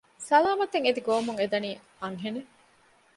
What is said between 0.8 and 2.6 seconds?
އެދި ގޮވަމުން އެދަނީ އަންހެނެއް